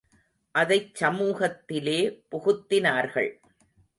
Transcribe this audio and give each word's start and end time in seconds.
அதைச் 0.55 1.03
சமூகத்திலே 1.03 1.99
புகுத்தினார்கள். 2.31 3.29